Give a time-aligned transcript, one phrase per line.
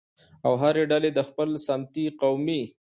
[0.45, 2.61] او هرې ډلې د خپل سمتي، قومي